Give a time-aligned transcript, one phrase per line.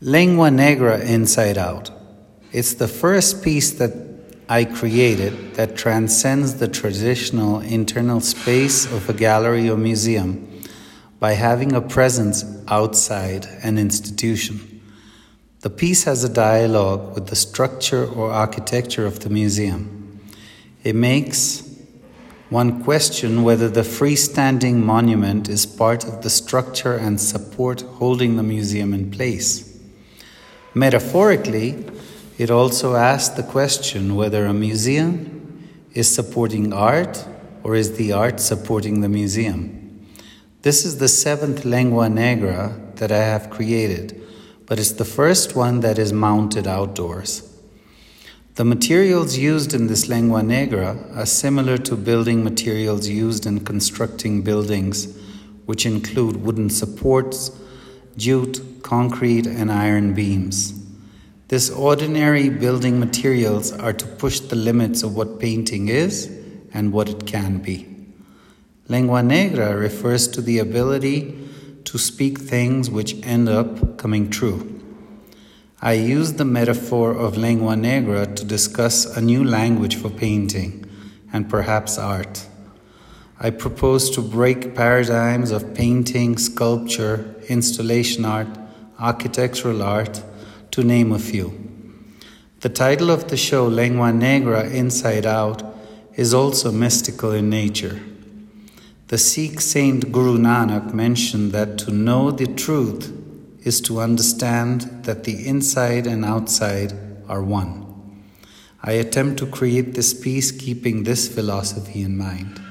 [0.00, 1.90] Lengua Negra Inside Out.
[2.50, 3.92] It's the first piece that
[4.48, 10.62] I created that transcends the traditional internal space of a gallery or museum
[11.20, 14.82] by having a presence outside an institution.
[15.60, 20.20] The piece has a dialogue with the structure or architecture of the museum.
[20.82, 21.62] It makes
[22.50, 28.42] one question whether the freestanding monument is part of the structure and support holding the
[28.42, 29.73] museum in place.
[30.74, 31.86] Metaphorically,
[32.36, 37.24] it also asks the question whether a museum is supporting art
[37.62, 40.08] or is the art supporting the museum.
[40.62, 44.20] This is the seventh lengua negra that I have created,
[44.66, 47.50] but it's the first one that is mounted outdoors.
[48.56, 54.42] The materials used in this lengua negra are similar to building materials used in constructing
[54.42, 55.16] buildings,
[55.66, 57.50] which include wooden supports,
[58.16, 60.80] jute, concrete, and iron beams.
[61.48, 66.26] This ordinary building materials are to push the limits of what painting is
[66.72, 67.86] and what it can be.
[68.88, 71.38] Lengua negra refers to the ability
[71.84, 74.70] to speak things which end up coming true.
[75.80, 80.90] I use the metaphor of lengua negra to discuss a new language for painting
[81.32, 82.46] and perhaps art.
[83.40, 88.48] I propose to break paradigms of painting, sculpture, installation art,
[88.98, 90.22] architectural art,
[90.70, 91.52] to name a few.
[92.60, 95.62] The title of the show, Lengua Negra Inside Out,
[96.14, 98.00] is also mystical in nature.
[99.08, 103.12] The Sikh saint Guru Nanak mentioned that to know the truth
[103.64, 106.92] is to understand that the inside and outside
[107.28, 107.84] are one.
[108.82, 112.64] I attempt to create this piece keeping this philosophy in mind.